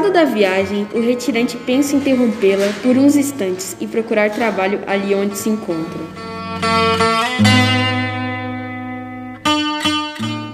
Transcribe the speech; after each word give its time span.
Cansado 0.00 0.14
da 0.14 0.24
viagem, 0.24 0.88
o 0.94 1.00
retirante 1.00 1.58
pensa 1.58 1.94
interrompê-la 1.94 2.72
por 2.82 2.96
uns 2.96 3.16
instantes 3.16 3.76
e 3.78 3.86
procurar 3.86 4.30
trabalho 4.30 4.80
ali 4.86 5.14
onde 5.14 5.36
se 5.36 5.50
encontra. 5.50 6.00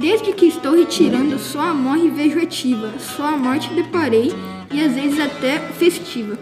Desde 0.00 0.32
que 0.32 0.46
estou 0.46 0.74
retirando, 0.74 1.38
só 1.38 1.60
a 1.60 1.72
morte 1.72 2.08
vejo 2.08 2.40
ativa, 2.40 2.92
só 2.98 3.26
a 3.26 3.36
morte 3.36 3.72
deparei 3.74 4.32
e 4.72 4.84
às 4.84 4.94
vezes 4.94 5.20
até 5.20 5.60
festiva. 5.60 6.36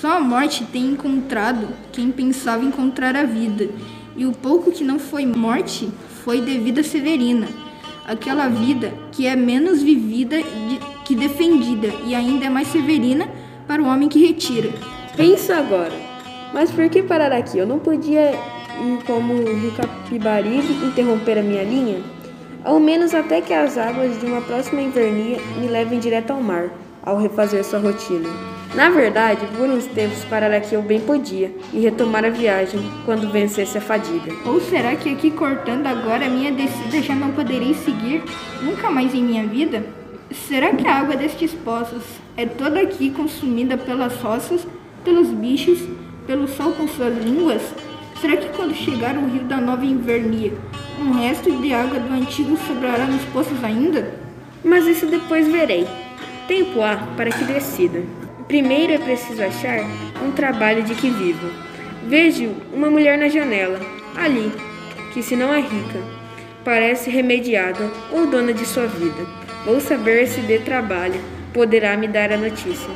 Só 0.00 0.18
a 0.18 0.20
morte 0.20 0.64
tem 0.66 0.86
encontrado 0.86 1.70
quem 1.90 2.12
pensava 2.12 2.64
encontrar 2.64 3.16
a 3.16 3.24
vida, 3.24 3.68
e 4.16 4.24
o 4.26 4.32
pouco 4.32 4.70
que 4.70 4.84
não 4.84 5.00
foi 5.00 5.26
morte 5.26 5.88
foi 6.24 6.40
devida 6.40 6.84
severina, 6.84 7.48
aquela 8.06 8.46
vida 8.46 8.94
que 9.10 9.26
é 9.26 9.34
menos 9.34 9.82
vivida 9.82 10.36
que 11.12 11.16
defendida 11.16 11.88
e 12.06 12.14
ainda 12.14 12.46
é 12.46 12.48
mais 12.48 12.68
severina 12.68 13.28
para 13.68 13.82
o 13.82 13.86
homem 13.86 14.08
que 14.08 14.26
retira. 14.26 14.70
Pensa 15.14 15.56
agora, 15.56 15.92
mas 16.54 16.70
por 16.70 16.88
que 16.88 17.02
parar 17.02 17.32
aqui? 17.32 17.58
Eu 17.58 17.66
não 17.66 17.78
podia 17.78 18.30
ir 18.30 19.04
como 19.06 19.34
o 19.34 19.60
rio 19.60 19.72
Capibaribe 19.72 20.72
interromper 20.86 21.36
a 21.36 21.42
minha 21.42 21.62
linha? 21.64 22.00
Ao 22.64 22.80
menos 22.80 23.12
até 23.12 23.42
que 23.42 23.52
as 23.52 23.76
águas 23.76 24.18
de 24.18 24.24
uma 24.24 24.40
próxima 24.40 24.80
invernia 24.80 25.36
me 25.60 25.66
levem 25.66 25.98
direto 25.98 26.30
ao 26.30 26.40
mar, 26.40 26.70
ao 27.02 27.18
refazer 27.18 27.62
sua 27.62 27.78
rotina. 27.78 28.30
Na 28.74 28.88
verdade, 28.88 29.46
por 29.58 29.68
uns 29.68 29.84
tempos 29.84 30.24
parar 30.24 30.50
aqui 30.50 30.74
eu 30.74 30.80
bem 30.80 31.00
podia 31.00 31.54
e 31.74 31.80
retomar 31.80 32.24
a 32.24 32.30
viagem 32.30 32.80
quando 33.04 33.30
vencesse 33.30 33.76
a 33.76 33.82
fadiga. 33.82 34.32
Ou 34.46 34.58
será 34.62 34.96
que 34.96 35.12
aqui 35.12 35.30
cortando 35.30 35.86
agora 35.88 36.24
a 36.24 36.30
minha 36.30 36.50
descida 36.50 37.02
já 37.02 37.14
não 37.14 37.32
poderei 37.32 37.74
seguir 37.74 38.24
nunca 38.62 38.90
mais 38.90 39.14
em 39.14 39.22
minha 39.22 39.46
vida? 39.46 40.00
Será 40.32 40.74
que 40.74 40.86
a 40.86 40.94
água 40.94 41.14
destes 41.14 41.52
poços 41.52 42.02
é 42.38 42.46
toda 42.46 42.80
aqui 42.80 43.10
consumida 43.10 43.76
pelas 43.76 44.16
roças, 44.16 44.66
pelos 45.04 45.28
bichos, 45.28 45.78
pelo 46.26 46.48
sol 46.48 46.72
com 46.72 46.88
suas 46.88 47.16
línguas? 47.22 47.62
Será 48.18 48.36
que 48.36 48.48
quando 48.56 48.74
chegar 48.74 49.16
o 49.16 49.26
rio 49.26 49.42
da 49.44 49.58
nova 49.58 49.84
invernia, 49.84 50.52
um 50.98 51.12
resto 51.12 51.50
de 51.60 51.74
água 51.74 52.00
do 52.00 52.14
antigo 52.14 52.56
sobrará 52.66 53.04
nos 53.04 53.22
poços 53.26 53.62
ainda? 53.62 54.14
Mas 54.64 54.86
isso 54.86 55.06
depois 55.06 55.46
verei. 55.48 55.86
Tempo 56.48 56.80
há 56.80 56.96
para 57.16 57.30
que 57.30 57.44
decida. 57.44 58.02
Primeiro 58.48 58.94
é 58.94 58.98
preciso 58.98 59.42
achar 59.42 59.80
um 60.24 60.30
trabalho 60.30 60.82
de 60.82 60.94
que 60.94 61.10
vivo. 61.10 61.50
Vejo 62.06 62.50
uma 62.72 62.88
mulher 62.88 63.18
na 63.18 63.28
janela, 63.28 63.78
ali, 64.16 64.50
que 65.12 65.22
se 65.22 65.36
não 65.36 65.52
é 65.52 65.60
rica, 65.60 66.00
parece 66.64 67.10
remediada 67.10 67.90
ou 68.10 68.26
dona 68.26 68.54
de 68.54 68.64
sua 68.64 68.86
vida. 68.86 69.41
Vou 69.64 69.80
saber 69.80 70.26
se 70.26 70.40
de 70.40 70.58
trabalho 70.58 71.20
poderá 71.52 71.96
me 71.96 72.08
dar 72.08 72.32
a 72.32 72.36
notícia. 72.36 72.90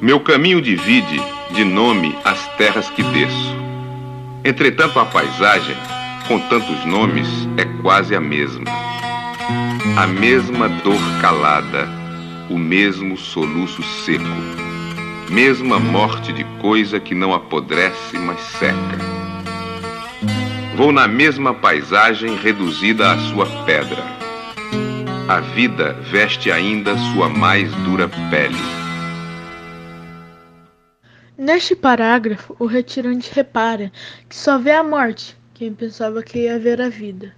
Meu 0.00 0.20
caminho 0.20 0.62
divide 0.62 1.20
de 1.50 1.64
nome 1.64 2.16
as 2.24 2.46
terras 2.56 2.88
que 2.90 3.02
desço. 3.02 3.56
Entretanto, 4.44 4.98
a 4.98 5.04
paisagem, 5.04 5.76
com 6.26 6.38
tantos 6.48 6.84
nomes, 6.84 7.28
é 7.56 7.64
quase 7.82 8.14
a 8.14 8.20
mesma. 8.20 8.64
A 9.96 10.06
mesma 10.06 10.68
dor 10.68 11.00
calada 11.20 11.98
o 12.50 12.56
mesmo 12.56 13.16
soluço 13.16 13.82
seco, 13.82 14.24
mesma 15.30 15.78
morte 15.78 16.32
de 16.32 16.44
coisa 16.60 16.98
que 16.98 17.14
não 17.14 17.34
apodrece, 17.34 18.16
mas 18.18 18.40
seca. 18.40 19.17
Vou 20.78 20.92
na 20.92 21.08
mesma 21.08 21.52
paisagem 21.52 22.36
reduzida 22.36 23.10
à 23.10 23.18
sua 23.18 23.46
pedra. 23.64 24.00
A 25.28 25.40
vida 25.40 25.94
veste 25.94 26.52
ainda 26.52 26.96
sua 27.12 27.28
mais 27.28 27.68
dura 27.78 28.08
pele. 28.30 28.54
Neste 31.36 31.74
parágrafo, 31.74 32.54
o 32.60 32.64
retirante 32.64 33.28
repara 33.34 33.90
que 34.28 34.36
só 34.36 34.56
vê 34.56 34.70
a 34.70 34.84
morte 34.84 35.36
quem 35.52 35.74
pensava 35.74 36.22
que 36.22 36.44
ia 36.44 36.60
ver 36.60 36.80
a 36.80 36.88
vida, 36.88 37.34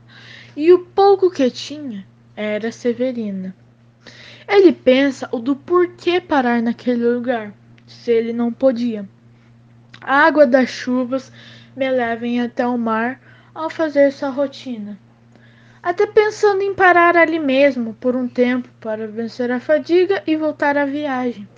e 0.54 0.70
o 0.70 0.80
pouco 0.80 1.30
que 1.30 1.50
tinha 1.50 2.06
era 2.36 2.70
Severina. 2.70 3.56
Ele 4.46 4.70
pensa 4.70 5.26
o 5.32 5.38
do 5.38 5.56
porquê 5.56 6.20
parar 6.20 6.60
naquele 6.60 7.08
lugar, 7.08 7.54
se 7.86 8.12
ele 8.12 8.34
não 8.34 8.52
podia. 8.52 9.08
A 9.98 10.26
água 10.26 10.46
das 10.46 10.68
chuvas 10.68 11.32
me 11.74 11.90
levem 11.90 12.42
até 12.42 12.66
o 12.66 12.76
mar 12.76 13.18
ao 13.54 13.68
fazer 13.68 14.12
sua 14.12 14.30
rotina. 14.30 14.98
Até 15.82 16.06
pensando 16.06 16.62
em 16.62 16.74
parar 16.74 17.16
ali 17.16 17.38
mesmo 17.38 17.94
por 17.94 18.14
um 18.14 18.28
tempo 18.28 18.68
para 18.80 19.06
vencer 19.06 19.50
a 19.50 19.58
fadiga 19.58 20.22
e 20.26 20.36
voltar 20.36 20.76
à 20.76 20.84
viagem. 20.84 21.48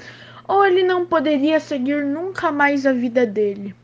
Ou 0.47 0.65
ele 0.65 0.83
não 0.83 1.05
poderia 1.07 1.59
seguir 1.59 2.05
nunca 2.05 2.53
mais 2.53 2.87
a 2.87 2.93
vida 2.93 3.27
dele. 3.27 3.75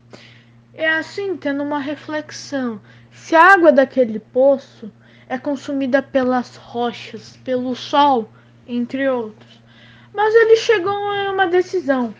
É 0.73 0.89
assim, 0.89 1.35
tendo 1.35 1.61
uma 1.61 1.79
reflexão: 1.79 2.79
se 3.11 3.35
a 3.35 3.53
água 3.53 3.71
daquele 3.71 4.19
poço 4.19 4.91
é 5.27 5.37
consumida 5.37 6.01
pelas 6.01 6.55
rochas, 6.55 7.37
pelo 7.43 7.75
sol, 7.75 8.29
entre 8.67 9.09
outros. 9.09 9.61
Mas 10.13 10.33
ele 10.33 10.55
chegou 10.55 10.93
a 10.93 11.31
uma 11.31 11.47
decisão, 11.47 12.15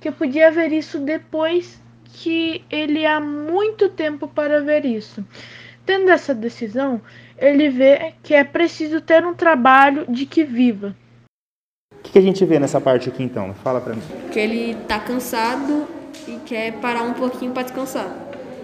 que 0.00 0.10
podia 0.10 0.50
ver 0.50 0.72
isso 0.72 0.98
depois 1.00 1.80
que 2.14 2.64
ele 2.70 3.04
há 3.04 3.20
muito 3.20 3.88
tempo 3.88 4.28
para 4.28 4.60
ver 4.60 4.84
isso. 4.84 5.24
Tendo 5.84 6.10
essa 6.10 6.34
decisão, 6.34 7.00
ele 7.36 7.68
vê 7.68 8.14
que 8.22 8.32
é 8.32 8.44
preciso 8.44 9.00
ter 9.00 9.26
um 9.26 9.34
trabalho 9.34 10.06
de 10.08 10.24
que 10.24 10.44
viva. 10.44 10.94
O 11.92 12.10
que 12.10 12.18
a 12.18 12.22
gente 12.22 12.44
vê 12.44 12.58
nessa 12.58 12.80
parte 12.80 13.08
aqui 13.08 13.22
então? 13.22 13.52
Fala 13.54 13.80
para 13.80 13.94
mim. 13.94 14.02
Que 14.30 14.38
ele 14.38 14.76
tá 14.86 15.00
cansado 15.00 15.86
e 16.28 16.38
quer 16.46 16.72
parar 16.74 17.02
um 17.02 17.14
pouquinho 17.14 17.52
para 17.52 17.64
descansar. 17.64 18.08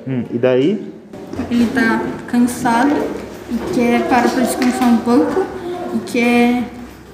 Hum, 0.06 0.24
e 0.30 0.38
daí? 0.38 0.92
Ele 1.50 1.66
tá 1.74 2.00
cansado 2.28 2.94
e 3.50 3.74
quer 3.74 4.08
parar 4.08 4.30
para 4.30 4.42
descansar 4.42 4.88
um 4.88 4.98
pouco 4.98 5.44
e 5.94 6.10
quer 6.10 6.64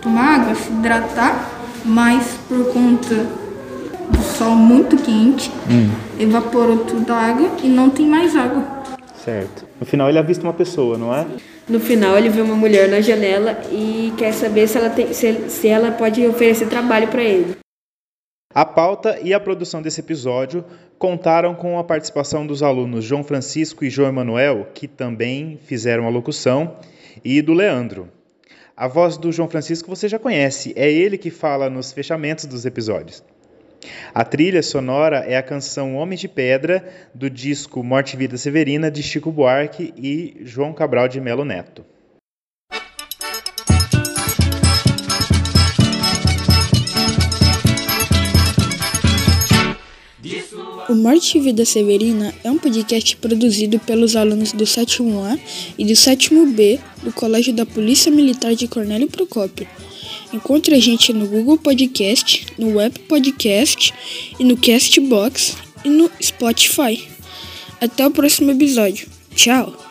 tomar 0.03 0.41
água, 0.41 0.55
se 0.55 0.71
hidratar, 0.71 1.51
mas 1.85 2.39
por 2.49 2.73
conta 2.73 3.46
sol 4.37 4.51
muito 4.51 4.97
quente, 4.97 5.51
hum. 5.71 5.91
evaporou 6.21 6.79
toda 6.85 7.15
a 7.15 7.31
água 7.31 7.51
e 7.63 7.69
não 7.69 7.89
tem 7.89 8.07
mais 8.07 8.37
água. 8.37 8.65
Certo. 9.25 9.67
No 9.81 9.87
final 9.87 10.09
ele 10.09 10.19
avista 10.19 10.45
uma 10.45 10.53
pessoa, 10.53 10.97
não 10.99 11.15
é? 11.15 11.27
No 11.69 11.81
final 11.81 12.17
ele 12.17 12.29
vê 12.29 12.41
uma 12.43 12.55
mulher 12.55 12.89
na 12.89 13.01
janela 13.01 13.59
e 13.73 14.13
quer 14.17 14.33
saber 14.33 14.69
se 14.69 14.79
ela, 14.79 14.91
tem, 14.91 15.13
se, 15.13 15.51
se 15.51 15.69
ela 15.69 15.91
pode 15.91 16.25
oferecer 16.27 16.69
trabalho 16.69 17.09
para 17.09 17.23
ele. 17.23 17.57
A 18.55 18.65
pauta 18.65 19.19
e 19.23 19.35
a 19.35 19.41
produção 19.41 19.83
desse 19.83 20.01
episódio 20.01 20.65
contaram 20.99 21.55
com 21.55 21.79
a 21.79 21.85
participação 21.85 22.47
dos 22.47 22.63
alunos 22.63 23.05
João 23.05 23.25
Francisco 23.25 23.85
e 23.85 23.91
João 23.91 24.09
Emanuel, 24.09 24.69
que 24.73 24.87
também 24.87 25.59
fizeram 25.67 26.07
a 26.07 26.11
locução, 26.11 26.77
e 27.25 27.43
do 27.43 27.53
Leandro. 27.53 28.09
A 28.77 28.87
voz 28.87 29.17
do 29.17 29.33
João 29.33 29.49
Francisco 29.49 29.89
você 29.89 30.09
já 30.09 30.19
conhece, 30.19 30.73
é 30.77 30.91
ele 30.91 31.19
que 31.19 31.31
fala 31.31 31.69
nos 31.69 31.93
fechamentos 31.93 32.47
dos 32.47 32.65
episódios. 32.65 33.23
A 34.15 34.25
trilha 34.25 34.63
sonora 34.63 35.19
é 35.19 35.37
a 35.37 35.43
canção 35.43 35.97
Homem 35.97 36.19
de 36.19 36.29
Pedra, 36.29 36.85
do 37.15 37.29
disco 37.29 37.83
Morte 37.83 38.15
e 38.15 38.17
Vida 38.17 38.37
Severina, 38.37 38.91
de 38.91 39.03
Chico 39.03 39.31
Buarque 39.31 39.93
e 39.97 40.37
João 40.43 40.73
Cabral 40.73 41.09
de 41.09 41.21
Melo 41.21 41.45
Neto. 41.45 41.85
O 50.89 50.95
Morte 50.95 51.37
e 51.37 51.41
Vida 51.41 51.65
Severina 51.65 52.33
é 52.45 52.51
um 52.51 52.59
podcast 52.59 53.17
produzido 53.17 53.77
pelos 53.81 54.15
alunos 54.15 54.53
do 54.53 54.63
7A 54.63 55.39
e 55.77 55.85
do 55.85 55.93
7B 55.93 56.79
do 57.03 57.13
Colégio 57.13 57.53
da 57.53 57.67
Polícia 57.67 58.11
Militar 58.11 58.55
de 58.55 58.69
Cornélio 58.69 59.09
Procópio. 59.09 59.67
Encontre 60.33 60.75
a 60.75 60.81
gente 60.81 61.13
no 61.13 61.27
Google 61.27 61.59
Podcast, 61.59 62.47
no 62.59 62.77
Web 62.77 62.99
Podcast 63.01 63.93
e 64.39 64.45
no 64.45 64.57
Castbox 64.57 65.57
e 65.85 65.89
no 65.89 66.11
Spotify. 66.21 67.09
Até 67.81 68.07
o 68.07 68.11
próximo 68.11 68.51
episódio. 68.51 69.09
Tchau! 69.35 69.86